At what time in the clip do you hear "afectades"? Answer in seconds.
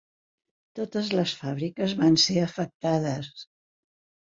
2.49-3.35